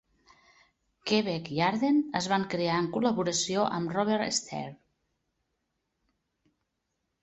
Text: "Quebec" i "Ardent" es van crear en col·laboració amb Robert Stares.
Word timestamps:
"Quebec" 1.11 1.51
i 1.57 1.61
"Ardent" 1.65 1.99
es 2.21 2.31
van 2.33 2.47
crear 2.55 2.79
en 2.85 2.89
col·laboració 2.97 3.69
amb 3.79 3.95
Robert 4.01 4.41
Stares. 4.41 4.83